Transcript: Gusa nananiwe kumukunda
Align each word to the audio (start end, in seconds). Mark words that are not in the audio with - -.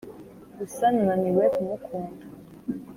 Gusa 0.57 0.85
nananiwe 0.93 1.43
kumukunda 1.55 2.23